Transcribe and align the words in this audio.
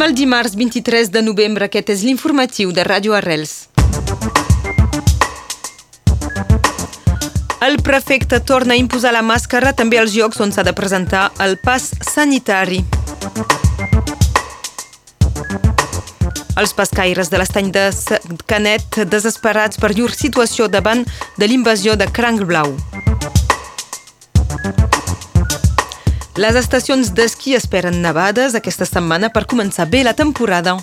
Som 0.00 0.08
el 0.08 0.14
dimarts 0.14 0.54
23 0.56 1.10
de 1.12 1.20
novembre. 1.20 1.66
Aquest 1.68 1.90
és 1.92 2.00
l'informatiu 2.08 2.70
de 2.72 2.86
Ràdio 2.88 3.12
Arrels. 3.12 3.68
El 7.60 7.76
prefecte 7.84 8.38
torna 8.40 8.72
a 8.72 8.80
imposar 8.80 9.12
la 9.12 9.20
màscara 9.20 9.74
també 9.76 10.00
als 10.00 10.16
llocs 10.16 10.40
on 10.40 10.54
s'ha 10.56 10.64
de 10.64 10.72
presentar 10.72 11.26
el 11.44 11.58
pas 11.60 11.90
sanitari. 12.00 12.80
Els 16.56 16.72
pescaires 16.80 17.28
de 17.28 17.42
l'estany 17.42 17.68
de 17.68 17.90
Canet 18.48 19.02
desesperats 19.04 19.76
per 19.76 19.92
llur 19.92 20.14
situació 20.16 20.72
davant 20.72 21.04
de 21.36 21.52
l'invasió 21.52 22.00
de 22.00 22.08
cranc 22.08 22.48
blau. 22.48 22.72
Les 26.40 26.56
estacions 26.56 27.10
d'esquí 27.12 27.50
esperen 27.52 27.98
nevades 28.00 28.54
aquesta 28.56 28.86
setmana 28.88 29.28
per 29.28 29.42
començar 29.44 29.84
bé 29.92 29.98
la 30.06 30.14
temporada. 30.16 30.78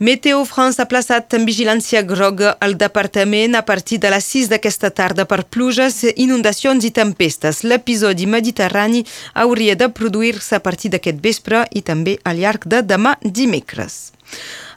Meteo 0.00 0.46
France 0.48 0.80
ha 0.80 0.88
plaçat 0.88 1.36
en 1.36 1.44
vigilància 1.44 2.00
groga 2.08 2.54
el 2.64 2.78
departament 2.80 3.52
a 3.54 3.62
partir 3.68 4.00
de 4.00 4.14
les 4.14 4.30
6 4.32 4.48
d'aquesta 4.54 4.88
tarda 4.96 5.28
per 5.28 5.42
pluges, 5.44 6.00
inundacions 6.16 6.88
i 6.88 6.90
tempestes. 6.90 7.60
L'episodi 7.62 8.24
mediterrani 8.24 9.04
hauria 9.44 9.76
de 9.76 9.92
produir-se 9.92 10.56
a 10.56 10.64
partir 10.64 10.94
d'aquest 10.96 11.20
vespre 11.20 11.66
i 11.70 11.84
també 11.84 12.16
al 12.24 12.40
llarg 12.40 12.64
de 12.64 12.80
demà 12.80 13.18
dimecres. 13.20 14.00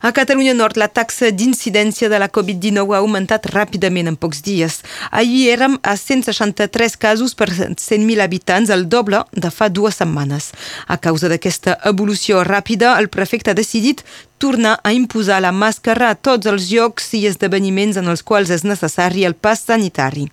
A 0.05 0.11
Catalunya 0.13 0.53
Nord, 0.53 0.77
la 0.77 0.85
taxa 0.93 1.31
d'incidència 1.33 2.11
de 2.11 2.19
la 2.21 2.27
Covid-19 2.29 2.93
ha 2.93 2.99
augmentat 3.01 3.47
ràpidament 3.49 4.11
en 4.11 4.17
pocs 4.21 4.43
dies. 4.45 4.81
Ahir 5.09 5.47
érem 5.49 5.79
a 5.81 5.95
163 5.97 6.97
casos 7.01 7.33
per 7.33 7.47
100.000 7.49 8.21
habitants, 8.21 8.69
el 8.69 8.85
doble 8.85 9.23
de 9.33 9.49
fa 9.49 9.65
dues 9.69 9.97
setmanes. 9.97 10.51
A 10.85 10.99
causa 11.01 11.31
d'aquesta 11.31 11.79
evolució 11.89 12.43
ràpida, 12.45 12.99
el 12.99 13.09
prefecte 13.09 13.49
ha 13.49 13.57
decidit 13.57 14.03
tornar 14.37 14.75
a 14.83 14.91
imposar 14.93 15.39
la 15.41 15.53
màscara 15.55 16.11
a 16.11 16.19
tots 16.19 16.45
els 16.51 16.67
llocs 16.69 17.07
i 17.17 17.23
esdeveniments 17.25 17.97
en 17.97 18.11
els 18.11 18.21
quals 18.21 18.51
és 18.53 18.65
necessari 18.67 19.23
el 19.25 19.33
pas 19.33 19.63
sanitari. 19.63 20.27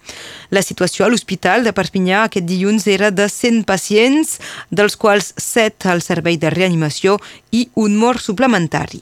La 0.50 0.60
situació 0.60 1.06
a 1.06 1.08
l'Hospital 1.08 1.64
de 1.64 1.72
Perpinyà 1.72 2.26
aquest 2.26 2.44
dilluns 2.44 2.84
era 2.90 3.08
de 3.08 3.24
100 3.30 3.64
pacients, 3.64 4.36
dels 4.68 4.98
quals 5.00 5.32
7 5.38 5.88
al 5.88 6.04
servei 6.04 6.36
de 6.36 6.52
reanimació 6.52 7.16
i 7.52 7.70
un 7.72 7.96
mort 7.96 8.20
suplementari. 8.20 9.00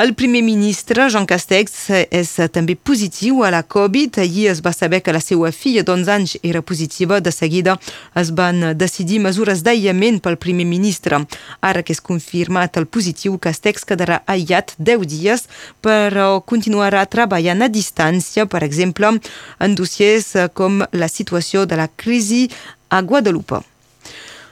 El 0.00 0.14
primer 0.14 0.40
ministre, 0.42 1.08
Jean 1.10 1.26
Castex, 1.28 1.72
és 2.08 2.30
també 2.54 2.76
positiu 2.76 3.42
a 3.44 3.50
la 3.52 3.62
Covid. 3.62 4.20
Ahir 4.22 4.46
es 4.52 4.62
va 4.64 4.72
saber 4.72 5.02
que 5.02 5.12
la 5.12 5.20
seva 5.20 5.50
filla 5.52 5.82
d'11 5.84 6.12
anys 6.14 6.36
era 6.42 6.62
positiva. 6.62 7.20
De 7.20 7.32
seguida 7.34 7.76
es 8.16 8.30
van 8.32 8.72
decidir 8.78 9.20
mesures 9.20 9.64
d'aïllament 9.66 10.20
pel 10.24 10.38
primer 10.40 10.64
ministre. 10.70 11.18
Ara 11.60 11.82
que 11.82 11.92
és 11.92 12.00
confirmat 12.00 12.78
el 12.80 12.86
positiu, 12.86 13.36
Castex 13.38 13.84
quedarà 13.84 14.22
aïllat 14.26 14.76
10 14.78 15.04
dies, 15.10 15.48
però 15.82 16.40
continuarà 16.40 17.04
treballant 17.10 17.66
a 17.66 17.68
distància, 17.68 18.46
per 18.46 18.62
exemple, 18.64 19.12
en 19.60 19.74
dossiers 19.74 20.32
com 20.54 20.84
la 20.92 21.08
situació 21.08 21.66
de 21.66 21.76
la 21.76 21.90
crisi 21.90 22.46
a 22.88 23.02
Guadalupe. 23.02 23.69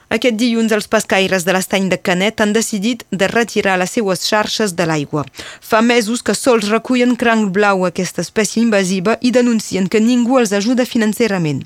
Aquest 0.09 0.39
dilluns 0.41 0.71
els 0.73 0.87
pescaires 0.89 1.43
de 1.45 1.53
l'estany 1.53 1.85
de 1.91 1.97
Canet 2.01 2.41
han 2.41 2.49
decidit 2.49 3.03
de 3.13 3.27
retirar 3.29 3.75
les 3.77 3.91
seues 3.93 4.23
xarxes 4.25 4.71
de 4.73 4.87
l'aigua. 4.89 5.21
Fa 5.61 5.83
mesos 5.85 6.23
que 6.25 6.33
sols 6.33 6.65
recullen 6.71 7.13
cranc 7.13 7.51
blau, 7.53 7.83
aquesta 7.85 8.23
espècie 8.25 8.63
invasiva, 8.63 9.19
i 9.21 9.29
denuncien 9.29 9.85
que 9.85 10.01
ningú 10.01 10.39
els 10.39 10.53
ajuda 10.57 10.87
financerament. 10.89 11.59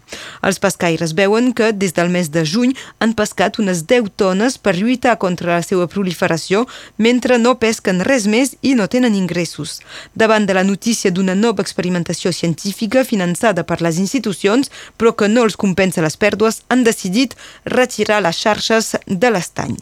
Els 0.43 0.59
pescaires 0.59 1.13
veuen 1.15 1.53
que 1.55 1.71
des 1.71 1.95
del 1.95 2.11
mes 2.11 2.33
de 2.35 2.43
juny 2.43 2.73
han 2.99 3.13
pescat 3.15 3.61
unes 3.63 3.85
10 3.87 4.11
tones 4.19 4.59
per 4.59 4.75
lluitar 4.75 5.15
contra 5.23 5.55
la 5.55 5.63
seva 5.63 5.87
proliferació, 5.87 6.65
mentre 6.97 7.39
no 7.39 7.55
pesquen 7.63 8.03
res 8.03 8.27
més 8.27 8.57
i 8.61 8.75
no 8.75 8.89
tenen 8.91 9.15
ingressos. 9.15 9.79
Davant 10.19 10.43
de 10.43 10.59
la 10.59 10.65
notícia 10.67 11.15
d'una 11.15 11.35
nova 11.35 11.63
experimentació 11.63 12.35
científica 12.35 13.07
finançada 13.07 13.63
per 13.63 13.79
les 13.79 14.03
institucions, 14.03 14.67
però 14.99 15.15
que 15.15 15.31
no 15.31 15.47
els 15.47 15.55
compensa 15.55 16.03
les 16.03 16.19
pèrdues, 16.19 16.65
han 16.67 16.83
decidit 16.83 17.39
retirar 17.63 18.19
la 18.19 18.32
les 18.33 18.41
xarxes 18.41 18.95
de 19.07 19.29
l'estany. 19.29 19.77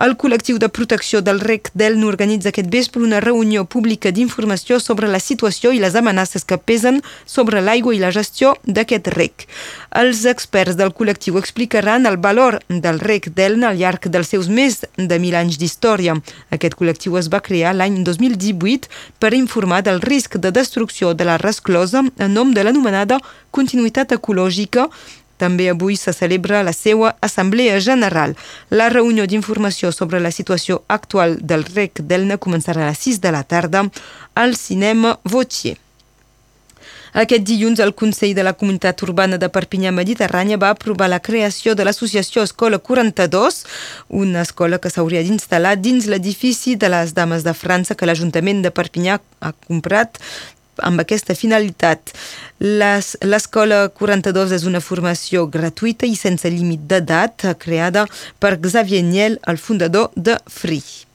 El 0.00 0.14
col·lectiu 0.16 0.56
de 0.56 0.70
protecció 0.72 1.20
del 1.20 1.42
rec 1.44 1.68
d'Elna 1.76 2.06
organitza 2.08 2.48
aquest 2.48 2.70
vespre 2.72 3.02
una 3.04 3.18
reunió 3.20 3.66
pública 3.68 4.08
d'informació 4.16 4.78
sobre 4.80 5.10
la 5.12 5.18
situació 5.20 5.74
i 5.76 5.80
les 5.82 5.98
amenaces 6.00 6.46
que 6.48 6.56
pesen 6.56 7.02
sobre 7.28 7.60
l'aigua 7.60 7.92
i 7.92 8.00
la 8.00 8.08
gestió 8.16 8.54
d'aquest 8.64 9.10
rec. 9.12 9.44
Els 9.92 10.22
experts 10.30 10.78
del 10.80 10.94
col·lectiu 10.96 11.36
explicaran 11.36 12.08
el 12.08 12.16
valor 12.16 12.62
del 12.70 13.02
rec 13.04 13.28
d'Elna 13.36 13.74
al 13.74 13.82
llarg 13.82 14.08
dels 14.08 14.32
seus 14.32 14.48
més 14.48 14.86
de 14.96 15.20
mil 15.20 15.36
anys 15.36 15.60
d'història. 15.60 16.16
Aquest 16.48 16.78
col·lectiu 16.80 17.20
es 17.20 17.28
va 17.28 17.44
crear 17.44 17.74
l'any 17.76 18.00
2018 18.00 18.88
per 19.20 19.34
informar 19.36 19.82
del 19.84 20.00
risc 20.00 20.40
de 20.40 20.48
destrucció 20.48 21.12
de 21.12 21.28
la 21.28 21.36
resclosa 21.36 22.06
en 22.08 22.32
nom 22.32 22.56
de 22.56 22.64
l'anomenada 22.64 23.20
continuïtat 23.52 24.16
ecològica 24.16 24.88
també 25.40 25.70
avui 25.72 25.96
se 25.96 26.12
celebra 26.12 26.62
la 26.66 26.76
seva 26.76 27.14
Assemblea 27.24 27.80
General. 27.80 28.36
La 28.70 28.88
reunió 28.92 29.26
d'informació 29.26 29.90
sobre 29.96 30.20
la 30.20 30.30
situació 30.30 30.82
actual 30.88 31.38
del 31.40 31.64
rec 31.72 32.04
d'Elna 32.04 32.38
començarà 32.38 32.84
a 32.84 32.90
les 32.92 33.06
6 33.08 33.22
de 33.24 33.32
la 33.32 33.44
tarda 33.44 33.86
al 34.34 34.56
cinema 34.56 35.18
Vautier. 35.24 35.78
Aquest 37.12 37.42
dilluns, 37.42 37.80
el 37.82 37.94
Consell 37.98 38.36
de 38.36 38.44
la 38.46 38.52
Comunitat 38.54 39.02
Urbana 39.02 39.38
de 39.40 39.48
Perpinyà 39.50 39.90
Mediterrània 39.90 40.60
va 40.62 40.70
aprovar 40.70 41.08
la 41.10 41.18
creació 41.18 41.74
de 41.74 41.84
l'associació 41.84 42.44
Escola 42.46 42.78
42, 42.78 43.64
una 44.22 44.44
escola 44.46 44.78
que 44.78 44.92
s'hauria 44.94 45.24
d'instal·lar 45.26 45.74
dins 45.80 46.06
l'edifici 46.06 46.76
de 46.76 46.92
les 46.92 47.14
Dames 47.14 47.42
de 47.42 47.54
França 47.54 47.96
que 47.98 48.06
l'Ajuntament 48.06 48.62
de 48.62 48.70
Perpinyà 48.70 49.18
ha 49.40 49.52
comprat 49.66 50.22
amb 50.86 51.02
aquesta 51.02 51.36
finalitat. 51.38 52.14
L'escola 52.60 53.86
42 53.88 54.56
és 54.58 54.66
una 54.68 54.82
formació 54.84 55.46
gratuïta 55.46 56.08
i 56.08 56.16
sense 56.16 56.50
límit 56.50 56.88
d'edat 56.90 57.46
creada 57.58 58.06
per 58.38 58.56
Xavier 58.60 59.04
Niel, 59.04 59.40
el 59.46 59.58
fundador 59.58 60.10
de 60.16 60.38
Free. 60.46 61.09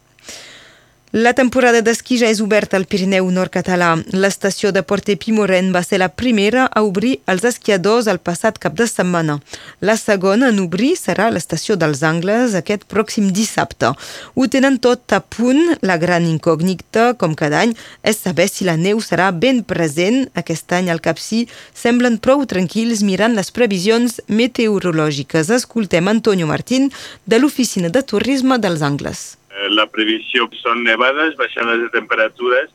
La 1.15 1.31
temporada 1.31 1.79
d'esquí 1.79 2.17
ja 2.19 2.27
és 2.27 2.41
oberta 2.43 2.75
al 2.75 2.83
Pirineu 2.91 3.29
nord-català. 3.31 3.93
L'estació 4.11 4.73
de 4.75 4.81
Porte 4.83 5.13
Pimoren 5.15 5.69
va 5.71 5.79
ser 5.79 6.01
la 6.01 6.09
primera 6.11 6.65
a 6.67 6.81
obrir 6.83 7.13
els 7.31 7.45
esquiadors 7.47 8.09
el 8.11 8.19
passat 8.19 8.57
cap 8.59 8.75
de 8.75 8.83
setmana. 8.83 9.37
La 9.79 9.95
segona 9.95 10.49
en 10.51 10.59
obrir 10.59 10.89
serà 10.99 11.29
l'estació 11.31 11.77
dels 11.79 12.01
Angles 12.03 12.57
aquest 12.59 12.83
pròxim 12.91 13.29
dissabte. 13.37 13.93
Ho 14.35 14.47
tenen 14.51 14.75
tot 14.83 15.15
a 15.15 15.21
punt. 15.21 15.77
La 15.87 15.95
gran 15.95 16.27
incògnita, 16.27 17.13
com 17.15 17.31
cada 17.31 17.63
any, 17.63 17.71
és 18.03 18.19
saber 18.19 18.49
si 18.51 18.67
la 18.67 18.75
neu 18.75 18.99
serà 18.99 19.29
ben 19.31 19.63
present. 19.63 20.25
Aquest 20.35 20.75
any 20.75 20.91
al 20.91 20.99
Capcí 20.99 21.45
semblen 21.71 22.19
prou 22.19 22.43
tranquils 22.43 23.05
mirant 23.07 23.39
les 23.39 23.53
previsions 23.55 24.19
meteorològiques. 24.27 25.47
Escoltem 25.61 26.11
Antonio 26.11 26.51
Martín 26.51 26.91
de 27.23 27.39
l'Oficina 27.39 27.87
de 27.87 28.03
Turisme 28.03 28.59
dels 28.59 28.83
Angles. 28.83 29.25
Eh, 29.55 29.69
la 29.71 29.85
previsió 29.87 30.49
són 30.59 30.83
nevades, 30.83 31.35
baixades 31.39 31.79
de 31.85 31.89
temperatures 31.93 32.71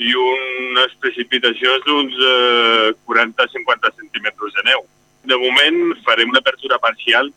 i 0.00 0.12
unes 0.14 0.94
precipitacions 1.02 1.84
d'uns 1.86 2.18
eh, 2.26 2.90
40-50 3.10 3.90
centímetres 3.98 4.56
de 4.58 4.66
neu. 4.70 4.84
De 5.26 5.36
moment 5.36 5.80
farem 6.06 6.30
una 6.30 6.40
apertura 6.40 6.78
parcial, 6.78 7.32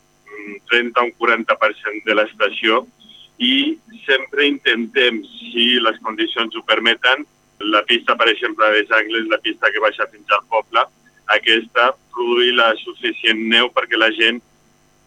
30 0.70 1.02
o 1.02 1.10
40% 1.26 2.06
de 2.06 2.16
l'estació, 2.20 2.84
i 3.42 3.80
sempre 4.06 4.46
intentem, 4.48 5.24
si 5.50 5.80
les 5.82 5.98
condicions 6.06 6.54
ho 6.56 6.62
permeten, 6.68 7.26
la 7.74 7.82
pista, 7.88 8.16
per 8.20 8.30
exemple, 8.30 8.70
de 8.70 8.86
Angles, 8.94 9.28
la 9.32 9.42
pista 9.42 9.72
que 9.72 9.82
baixa 9.82 10.08
fins 10.12 10.30
al 10.32 10.46
poble, 10.52 10.86
aquesta 11.34 11.92
produir 12.14 12.54
la 12.60 12.74
suficient 12.84 13.42
neu 13.50 13.70
perquè 13.74 13.98
la 13.98 14.12
gent 14.14 14.42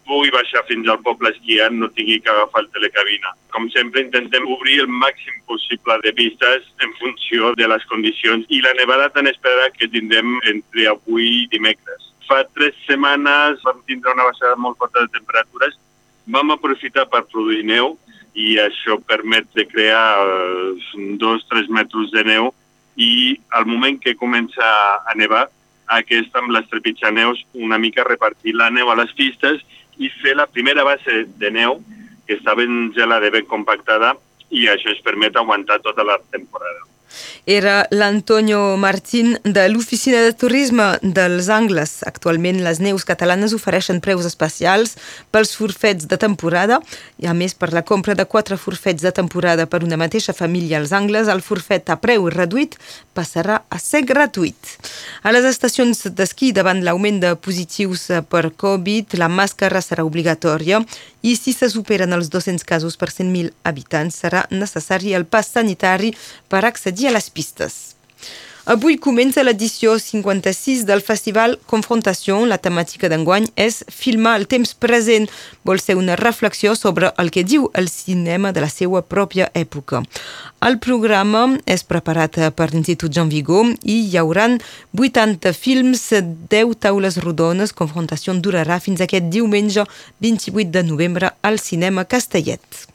pugui 0.07 0.31
baixar 0.33 0.63
fins 0.67 0.87
al 0.89 1.01
poble 1.05 1.29
esquiant, 1.33 1.75
no 1.79 1.89
tingui 1.95 2.19
que 2.23 2.31
agafar 2.31 2.63
el 2.63 2.69
telecabina. 2.75 3.33
Com 3.53 3.67
sempre, 3.73 4.03
intentem 4.05 4.47
obrir 4.55 4.79
el 4.83 4.89
màxim 5.03 5.37
possible 5.51 5.99
de 6.03 6.13
pistes 6.15 6.65
en 6.85 6.93
funció 7.01 7.53
de 7.59 7.67
les 7.69 7.85
condicions 7.91 8.47
i 8.49 8.61
la 8.63 8.73
nevada 8.79 9.09
tan 9.13 9.27
esperada 9.27 9.69
que 9.75 9.89
tindrem 9.91 10.37
entre 10.53 10.87
avui 10.93 11.27
i 11.43 11.47
dimecres. 11.51 12.11
Fa 12.27 12.41
tres 12.55 12.75
setmanes 12.87 13.61
vam 13.67 13.83
tindre 13.87 14.15
una 14.15 14.27
baixada 14.29 14.55
molt 14.59 14.79
forta 14.79 15.05
de 15.05 15.13
temperatures, 15.19 15.77
vam 16.27 16.51
aprofitar 16.55 17.07
per 17.11 17.23
produir 17.31 17.63
neu 17.67 17.95
i 18.37 18.57
això 18.61 18.97
permet 19.09 19.47
de 19.57 19.65
crear 19.67 20.07
eh, 20.23 20.71
dos, 21.21 21.45
tres 21.51 21.69
metres 21.73 22.11
de 22.13 22.23
neu 22.27 22.51
i 22.97 23.37
al 23.55 23.67
moment 23.69 23.99
que 24.01 24.17
comença 24.17 24.65
a 25.05 25.15
nevar, 25.15 25.47
aquesta 25.87 26.41
amb 26.41 26.51
les 26.51 26.67
trepitjaneus 26.67 27.39
una 27.55 27.77
mica 27.79 28.03
repartir 28.03 28.55
la 28.57 28.69
neu 28.73 28.91
a 28.91 28.97
les 28.99 29.13
pistes 29.15 29.63
i 29.97 30.09
fer 30.21 30.35
la 30.37 30.47
primera 30.47 30.83
base 30.87 31.23
de 31.41 31.51
neu 31.51 31.79
que 32.27 32.37
està 32.37 32.55
ben 32.59 32.91
gelada, 32.95 33.31
ben 33.33 33.47
compactada, 33.47 34.13
i 34.51 34.67
això 34.71 34.91
ens 34.91 35.03
permet 35.03 35.35
aguantar 35.35 35.79
tota 35.83 36.05
la 36.07 36.17
temporada. 36.31 36.83
Era 37.45 37.87
l'Antonio 37.91 38.75
Martín 38.77 39.37
de 39.43 39.67
l'Oficina 39.69 40.21
de 40.25 40.33
Turisme 40.33 40.85
dels 41.01 41.47
Angles. 41.49 42.01
Actualment 42.05 42.59
les 42.65 42.81
neus 42.83 43.05
catalanes 43.07 43.55
ofereixen 43.55 44.01
preus 44.03 44.27
especials 44.27 44.97
pels 45.31 45.55
forfets 45.55 46.09
de 46.11 46.19
temporada 46.19 46.81
i 47.21 47.29
a 47.29 47.33
més 47.33 47.55
per 47.55 47.71
la 47.73 47.85
compra 47.87 48.15
de 48.19 48.25
quatre 48.25 48.57
forfets 48.59 49.05
de 49.05 49.13
temporada 49.15 49.65
per 49.65 49.83
una 49.87 49.97
mateixa 49.97 50.35
família 50.35 50.81
als 50.81 50.91
Angles, 50.91 51.31
el 51.31 51.41
forfet 51.41 51.89
a 51.89 51.97
preu 52.01 52.27
reduït 52.33 52.75
passarà 53.15 53.61
a 53.69 53.79
ser 53.79 54.03
gratuït. 54.05 54.75
A 55.23 55.31
les 55.31 55.47
estacions 55.47 56.03
d'esquí, 56.11 56.51
davant 56.51 56.83
l'augment 56.83 57.21
de 57.23 57.35
positius 57.39 58.09
per 58.29 58.51
Covid, 58.57 59.15
la 59.17 59.31
màscara 59.31 59.81
serà 59.81 60.05
obligatòria 60.05 60.83
i 61.27 61.35
si 61.35 61.53
se 61.55 61.69
superen 61.71 62.13
els 62.15 62.29
200 62.33 62.63
casos 62.67 62.97
per 62.99 63.09
100.000 63.09 63.51
habitants 63.67 64.19
serà 64.21 64.45
necessari 64.51 65.15
el 65.17 65.25
pas 65.25 65.49
sanitari 65.55 66.13
per 66.51 66.63
accedir 66.65 66.96
a 67.05 67.13
les 67.13 67.29
pistes. 67.29 67.97
Avui 68.67 68.97
comença 68.99 69.45
l'edició 69.45 69.93
56 69.95 70.81
del 70.83 70.99
festival 70.99 71.53
Confrontació. 71.71 72.41
La 72.43 72.57
temàtica 72.59 73.07
d'enguany 73.07 73.45
és 73.55 73.77
filmar 73.87 74.33
el 74.35 74.43
temps 74.51 74.73
present. 74.75 75.29
Vol 75.63 75.79
ser 75.79 75.95
una 75.95 76.17
reflexió 76.19 76.73
sobre 76.75 77.13
el 77.23 77.31
que 77.31 77.45
diu 77.47 77.69
el 77.79 77.87
cinema 77.87 78.51
de 78.51 78.65
la 78.65 78.67
seva 78.67 78.99
pròpia 79.07 79.47
època. 79.55 80.01
El 80.67 80.75
programa 80.83 81.45
és 81.63 81.85
preparat 81.87 82.41
per 82.59 82.67
l'Institut 82.73 83.15
Jean 83.15 83.31
Vigo 83.31 83.61
i 83.83 84.01
hi 84.09 84.19
haurà 84.19 84.49
80 84.91 85.55
films, 85.55 86.03
10 86.51 86.75
taules 86.83 87.21
rodones. 87.23 87.71
Confrontació 87.71 88.35
durarà 88.35 88.81
fins 88.83 88.99
aquest 88.99 89.31
diumenge 89.31 89.87
28 90.19 90.75
de 90.75 90.83
novembre 90.83 91.31
al 91.41 91.63
cinema 91.63 92.03
Castellet. 92.03 92.86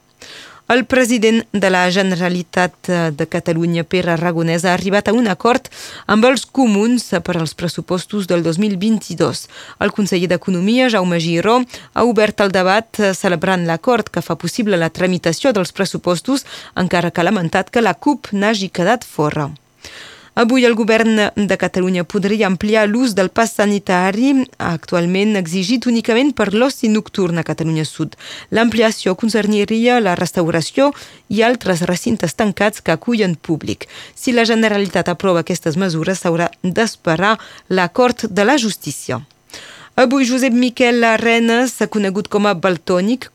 El 0.72 0.86
president 0.86 1.42
de 1.52 1.69
la 1.69 1.90
Generalitat 1.90 2.88
de 3.12 3.26
Catalunya, 3.28 3.82
Pere 3.84 4.14
Aragonès, 4.14 4.62
ha 4.64 4.72
arribat 4.72 5.10
a 5.10 5.12
un 5.12 5.26
acord 5.28 5.66
amb 6.14 6.24
els 6.24 6.46
comuns 6.58 7.10
per 7.26 7.34
als 7.36 7.52
pressupostos 7.52 8.24
del 8.30 8.40
2022. 8.46 9.42
El 9.84 9.92
conseller 9.92 10.30
d'Economia, 10.32 10.88
Jaume 10.88 11.19
Giró, 11.20 11.58
ha 11.92 12.06
obert 12.08 12.40
el 12.40 12.54
debat 12.56 13.02
celebrant 13.19 13.66
l'acord 13.69 14.08
que 14.08 14.24
fa 14.24 14.38
possible 14.40 14.80
la 14.80 14.88
tramitació 14.88 15.52
dels 15.52 15.76
pressupostos, 15.76 16.46
encara 16.75 17.10
que 17.10 17.20
ha 17.20 17.28
lamentat 17.28 17.68
que 17.68 17.84
la 17.84 17.92
CUP 17.92 18.32
n'hagi 18.32 18.72
quedat 18.72 19.04
fora. 19.04 19.50
Avui 20.34 20.64
el 20.64 20.73
govern 20.73 21.19
de 21.37 21.56
Catalunya 21.61 22.06
podria 22.08 22.46
ampliar 22.49 22.87
l'ús 22.88 23.12
del 23.12 23.29
pas 23.29 23.50
sanitari 23.52 24.31
actualment 24.56 25.37
exigit 25.37 25.84
únicament 25.90 26.31
per 26.32 26.55
l'oci 26.55 26.88
nocturn 26.88 27.37
a 27.37 27.44
Catalunya 27.44 27.84
Sud. 27.84 28.17
L'ampliació 28.49 29.12
concerniria 29.12 29.99
la 30.00 30.14
restauració 30.17 30.88
i 31.29 31.43
altres 31.44 31.84
recintes 31.84 32.32
tancats 32.32 32.81
que 32.81 32.94
acullen 32.96 33.37
públic. 33.37 33.84
Si 34.14 34.32
la 34.32 34.46
Generalitat 34.49 35.12
aprova 35.12 35.44
aquestes 35.44 35.76
mesures, 35.76 36.25
s'haurà 36.25 36.49
d'esperar 36.64 37.37
l'acord 37.69 38.25
de 38.32 38.49
la 38.49 38.56
justícia. 38.56 39.20
Avui 39.94 40.24
Josep 40.24 40.54
Miquel 40.54 41.04
Arenas, 41.04 41.74
conegut 41.92 42.30
com 42.32 42.46
a 42.48 42.54
Baltònic, 42.56 43.26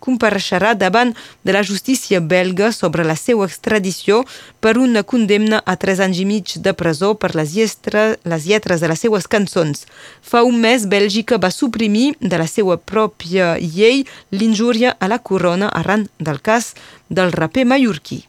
compareixerà 0.00 0.70
davant 0.72 1.12
de 1.44 1.52
la 1.52 1.60
justícia 1.60 2.16
belga 2.16 2.70
sobre 2.72 3.04
la 3.04 3.12
seva 3.12 3.44
extradició 3.44 4.22
per 4.64 4.78
una 4.80 5.02
condemna 5.04 5.60
a 5.66 5.76
tres 5.76 6.00
anys 6.00 6.22
i 6.22 6.24
mig 6.24 6.56
de 6.64 6.72
presó 6.72 7.12
per 7.12 7.34
les, 7.36 7.52
llestra, 7.52 8.16
les 8.24 8.48
lletres 8.48 8.80
de 8.80 8.88
les 8.88 9.04
seues 9.04 9.28
cançons. 9.28 9.84
Fa 10.24 10.40
un 10.48 10.64
mes, 10.64 10.88
Bèlgica 10.88 11.36
va 11.36 11.52
suprimir 11.52 12.14
de 12.24 12.40
la 12.40 12.48
seva 12.48 12.80
pròpia 12.80 13.58
llei 13.60 14.06
l'injúria 14.32 14.96
a 14.98 15.12
la 15.12 15.20
corona 15.20 15.68
arran 15.68 16.08
del 16.16 16.40
cas 16.40 16.72
del 17.10 17.36
raper 17.36 17.68
mallorquí. 17.68 18.24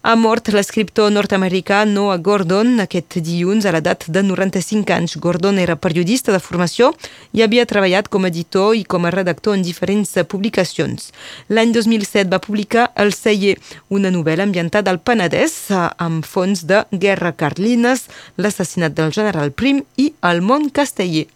Ha 0.00 0.14
mort 0.16 0.46
l'escriptor 0.48 1.10
nord-americà 1.12 1.82
Noah 1.84 2.16
Gordon 2.24 2.80
aquest 2.80 3.18
dilluns 3.20 3.66
a 3.68 3.72
l'edat 3.74 4.06
de 4.08 4.22
95 4.24 4.94
anys. 4.96 5.16
Gordon 5.20 5.58
era 5.60 5.76
periodista 5.76 6.32
de 6.32 6.40
formació 6.40 6.88
i 7.36 7.42
havia 7.44 7.66
treballat 7.68 8.08
com 8.08 8.24
a 8.24 8.30
editor 8.32 8.72
i 8.78 8.86
com 8.88 9.04
a 9.04 9.12
redactor 9.12 9.58
en 9.58 9.66
diferents 9.66 10.14
publicacions. 10.24 11.10
L'any 11.52 11.74
2007 11.76 12.32
va 12.32 12.40
publicar 12.40 12.86
El 12.96 13.12
celler, 13.12 13.58
una 13.90 14.08
novel·la 14.08 14.48
ambientada 14.48 14.88
al 14.88 15.02
Penedès 15.04 15.68
amb 15.76 16.24
fons 16.24 16.64
de 16.64 16.86
guerra 16.90 17.34
carlines, 17.36 18.08
l'assassinat 18.40 18.96
del 18.96 19.12
general 19.12 19.52
Prim 19.52 19.84
i 20.00 20.14
el 20.32 20.40
món 20.40 20.70
casteller. 20.72 21.28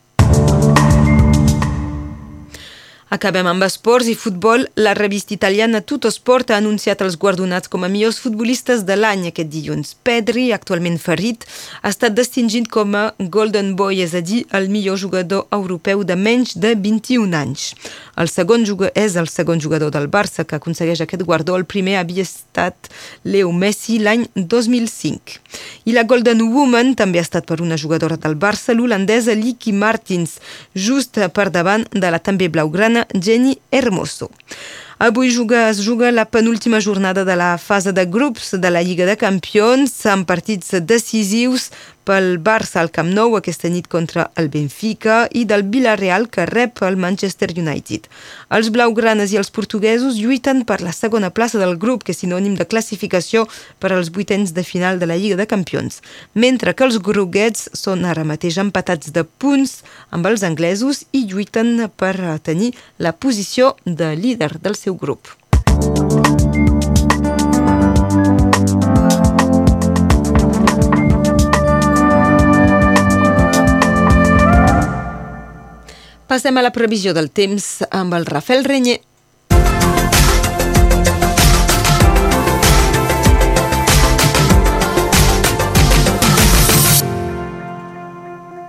Acabem 3.15 3.47
amb 3.47 3.63
esports 3.63 4.09
i 4.11 4.15
futbol. 4.19 4.65
La 4.75 4.93
revista 4.99 5.31
italiana 5.37 5.81
Tutto 5.87 6.11
Sport 6.11 6.51
ha 6.51 6.57
anunciat 6.59 7.05
els 7.05 7.15
guardonats 7.23 7.71
com 7.71 7.85
a 7.87 7.91
millors 7.93 8.19
futbolistes 8.19 8.83
de 8.89 8.97
l'any 8.99 9.29
aquest 9.29 9.53
dilluns. 9.53 9.93
Pedri, 10.03 10.49
actualment 10.57 10.99
ferit, 10.99 11.47
ha 11.83 11.93
estat 11.95 12.17
distingit 12.17 12.67
com 12.67 12.97
a 12.99 13.05
Golden 13.37 13.77
Boy, 13.79 14.03
és 14.03 14.17
a 14.19 14.25
dir, 14.25 14.41
el 14.59 14.67
millor 14.73 14.99
jugador 14.99 15.47
europeu 15.55 16.03
de 16.03 16.19
menys 16.19 16.57
de 16.59 16.75
21 16.75 17.39
anys. 17.39 17.69
El 18.19 18.33
segon 18.33 18.67
és 18.91 19.15
el 19.15 19.31
segon 19.31 19.63
jugador 19.63 19.95
del 19.95 20.11
Barça 20.11 20.43
que 20.43 20.59
aconsegueix 20.59 21.07
aquest 21.07 21.23
guardó. 21.23 21.55
El 21.55 21.71
primer 21.71 22.01
havia 22.03 22.27
estat 22.27 22.91
Leo 23.23 23.53
Messi 23.53 24.01
l'any 24.03 24.27
2005. 24.35 25.44
I 25.85 25.93
la 25.97 26.05
Golden 26.09 26.43
Woman 26.43 26.95
també 26.99 27.21
ha 27.21 27.27
estat 27.27 27.47
per 27.49 27.61
una 27.61 27.79
jugadora 27.81 28.17
del 28.17 28.37
Barça, 28.37 28.75
l'holandesa 28.75 29.37
Licky 29.37 29.73
Martins, 29.73 30.39
just 30.75 31.21
per 31.35 31.51
davant 31.51 31.87
de 31.93 32.11
la 32.11 32.23
també 32.23 32.49
blaugrana 32.49 33.07
Jenny 33.15 33.59
Hermoso. 33.71 34.31
Avui 34.99 35.31
juga, 35.31 35.69
es 35.69 35.83
juga 35.83 36.13
la 36.13 36.25
penúltima 36.25 36.79
jornada 36.81 37.25
de 37.25 37.35
la 37.37 37.59
fase 37.59 37.93
de 37.93 38.07
grups 38.07 38.55
de 38.55 38.71
la 38.71 38.83
Lliga 38.83 39.05
de 39.05 39.17
Campions 39.19 39.91
amb 40.07 40.27
partits 40.27 40.71
decisius 40.81 41.71
pel 42.05 42.39
Barça 42.45 42.81
al 42.81 42.91
Camp 42.95 43.11
Nou 43.17 43.35
aquesta 43.39 43.71
nit 43.73 43.89
contra 43.91 44.29
el 44.41 44.51
Benfica 44.53 45.25
i 45.33 45.45
del 45.49 45.65
Villarreal 45.73 46.29
que 46.33 46.47
rep 46.47 46.83
el 46.87 46.99
Manchester 47.01 47.51
United. 47.57 48.09
Els 48.55 48.71
blaugranes 48.75 49.33
i 49.33 49.41
els 49.41 49.51
portuguesos 49.55 50.19
lluiten 50.21 50.65
per 50.69 50.81
la 50.85 50.93
segona 50.93 51.33
plaça 51.35 51.59
del 51.59 51.77
grup, 51.81 52.05
que 52.05 52.13
és 52.13 52.21
sinònim 52.23 52.57
de 52.59 52.69
classificació 52.69 53.47
per 53.81 53.93
als 53.93 54.13
vuitens 54.15 54.55
de 54.55 54.65
final 54.65 55.01
de 55.01 55.09
la 55.11 55.17
Lliga 55.17 55.37
de 55.41 55.49
Campions, 55.51 56.01
mentre 56.35 56.75
que 56.75 56.85
els 56.87 57.01
groguets 57.01 57.71
són 57.73 58.05
ara 58.05 58.25
mateix 58.25 58.59
empatats 58.61 59.13
de 59.13 59.25
punts 59.25 59.83
amb 60.11 60.27
els 60.31 60.45
anglesos 60.45 61.05
i 61.13 61.25
lluiten 61.31 61.89
per 61.97 62.15
tenir 62.45 62.75
la 62.99 63.13
posició 63.13 63.75
de 63.85 64.15
líder 64.17 64.55
del 64.61 64.77
seu 64.77 64.95
grup. 64.95 65.33
Passem 76.35 76.57
a 76.59 76.63
la 76.67 76.73
previsió 76.75 77.13
del 77.15 77.29
temps 77.31 77.65
amb 77.95 78.17
el 78.17 78.25
Rafael 78.27 78.65
Renyer. 78.67 78.97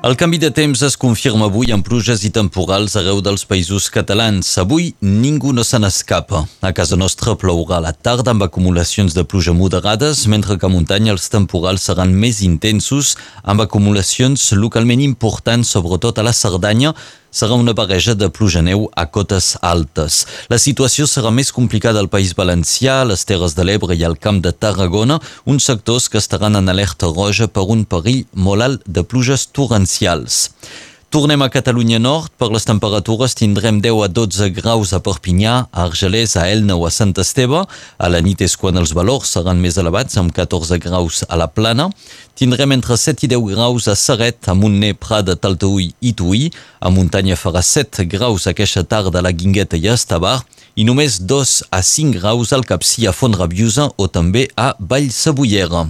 El 0.05 0.13
canvi 0.21 0.37
de 0.37 0.51
temps 0.53 0.83
es 0.85 0.93
confirma 1.01 1.47
avui 1.49 1.71
amb 1.73 1.81
pluges 1.87 2.21
i 2.27 2.29
temporals 2.29 2.93
arreu 2.99 3.23
dels 3.25 3.41
països 3.49 3.87
catalans. 3.89 4.51
Avui 4.61 4.91
ningú 5.01 5.49
no 5.49 5.63
se 5.65 5.79
n'escapa. 5.81 6.43
A 6.61 6.71
casa 6.77 6.93
nostra 6.93 7.33
plourà 7.33 7.79
a 7.79 7.85
la 7.87 7.93
tarda 8.07 8.35
amb 8.35 8.45
acumulacions 8.45 9.17
de 9.17 9.25
pluja 9.25 9.57
moderades, 9.57 10.27
mentre 10.29 10.59
que 10.61 10.69
a 10.69 10.69
muntanya 10.69 11.15
els 11.15 11.25
temporals 11.33 11.89
seran 11.89 12.13
més 12.13 12.43
intensos, 12.45 13.15
amb 13.41 13.65
acumulacions 13.65 14.51
localment 14.53 15.01
importants, 15.01 15.73
sobretot 15.73 16.21
a 16.21 16.29
la 16.29 16.37
Cerdanya, 16.37 16.93
serà 17.35 17.57
una 17.59 17.73
barreja 17.75 18.13
de 18.15 18.29
pluja-neu 18.31 18.85
a 18.95 19.03
cotes 19.11 19.55
altes. 19.59 20.21
La 20.47 20.59
situació 20.61 21.03
serà 21.09 21.33
més 21.35 21.51
complicada 21.51 21.99
al 21.99 22.07
País 22.13 22.31
Valencià, 22.37 23.01
a 23.01 23.09
les 23.09 23.25
Terres 23.27 23.57
de 23.57 23.65
l'Ebre 23.67 23.97
i 23.97 24.05
al 24.07 24.15
Camp 24.15 24.39
de 24.45 24.53
Tarragona, 24.55 25.19
uns 25.43 25.67
sectors 25.67 26.07
que 26.07 26.21
estaran 26.21 26.55
en 26.55 26.71
alerta 26.71 27.11
roja 27.11 27.49
per 27.51 27.65
un 27.75 27.83
perill 27.83 28.23
molt 28.47 28.67
alt 28.69 28.87
de 28.87 29.03
pluges 29.03 29.49
torrencials. 29.51 29.94
Scials. 29.95 30.49
Tornem 31.09 31.41
a 31.41 31.49
Catalunya 31.49 31.99
Nord. 31.99 32.31
Per 32.37 32.49
les 32.51 32.65
temperatures 32.67 33.35
tindrem 33.37 33.77
10 33.79 34.03
a 34.03 34.07
12 34.11 34.49
graus 34.57 34.91
a 34.91 34.99
Perpinyà, 34.99 35.53
a 35.71 35.85
Argelès, 35.85 36.35
a 36.35 36.49
Elna 36.51 36.75
o 36.75 36.85
a 36.85 36.91
Sant 36.91 37.13
Esteve. 37.21 37.61
A 37.97 38.09
la 38.11 38.19
nit 38.25 38.41
és 38.43 38.57
quan 38.59 38.75
els 38.81 38.91
valors 38.97 39.31
seran 39.37 39.61
més 39.63 39.77
elevats, 39.79 40.17
amb 40.19 40.33
14 40.35 40.81
graus 40.83 41.23
a 41.29 41.39
la 41.39 41.47
plana. 41.47 41.87
Tindrem 42.35 42.75
entre 42.75 42.97
7 42.99 43.29
i 43.29 43.31
10 43.31 43.47
graus 43.53 43.87
a 43.87 43.95
Serret, 43.95 44.49
a 44.49 44.57
Montner, 44.57 44.95
Prada, 44.99 45.37
Talteull 45.39 45.93
i 46.01 46.11
Tuí. 46.11 46.49
A 46.81 46.91
muntanya 46.91 47.39
farà 47.39 47.63
7 47.63 48.03
graus 48.11 48.49
aquesta 48.51 48.83
tarda 48.83 49.21
a 49.21 49.23
la 49.23 49.31
Guingueta 49.31 49.79
i 49.79 49.87
a 49.87 49.95
Estabar 49.95 50.41
i 50.75 50.83
només 50.83 51.21
2 51.23 51.51
a 51.71 51.79
5 51.79 52.19
graus 52.19 52.51
al 52.51 52.65
Capcí 52.67 53.05
a 53.07 53.13
Font-Rabiosa 53.15 53.87
o 53.95 54.07
també 54.11 54.49
a 54.59 54.73
Vallcebollera. 54.79 55.85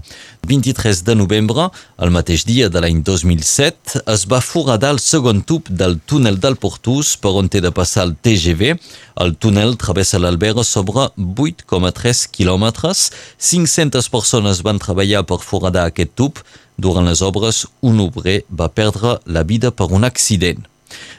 23 0.46 1.02
de 1.08 1.16
novembre, 1.18 1.72
el 1.98 2.14
mateix 2.14 2.46
dia 2.46 2.70
de 2.70 2.84
l'any 2.84 3.02
2007, 3.02 4.04
es 4.14 4.28
va 4.30 4.44
foradar 4.46 4.94
el 4.94 5.02
segon 5.06 5.44
tub 5.46 5.70
del 5.70 6.00
túnel 6.02 6.40
del 6.42 6.58
Portús 6.58 7.14
per 7.22 7.36
on 7.38 7.50
té 7.52 7.62
de 7.62 7.70
passar 7.76 8.08
el 8.08 8.16
TGV. 8.18 8.74
El 9.22 9.36
túnel 9.38 9.76
travessa 9.78 10.18
l'Albera 10.22 10.66
sobre 10.66 11.10
8,3 11.16 12.24
quilòmetres. 12.34 13.12
500 13.38 14.10
persones 14.10 14.64
van 14.66 14.82
treballar 14.82 15.22
per 15.30 15.40
foradar 15.46 15.86
aquest 15.92 16.16
tub. 16.18 16.42
Durant 16.82 17.06
les 17.06 17.22
obres, 17.22 17.66
un 17.86 18.02
obrer 18.08 18.42
va 18.50 18.72
perdre 18.74 19.20
la 19.26 19.46
vida 19.46 19.72
per 19.72 19.92
un 19.94 20.10
accident. 20.10 20.66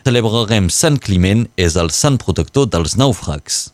Celebrarem 0.03 0.69
Sant 0.71 0.99
Climent, 0.99 1.47
és 1.57 1.79
el 1.79 1.95
sant 1.95 2.19
protector 2.19 2.67
dels 2.67 2.99
naufrags. 2.99 3.69